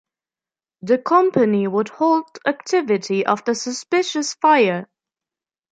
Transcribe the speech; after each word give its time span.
The 0.81 0.97
company 0.97 1.67
would 1.67 1.89
halt 1.89 2.39
activity 2.47 3.23
after 3.23 3.51
a 3.51 3.53
suspicious 3.53 4.33
fire. 4.33 4.89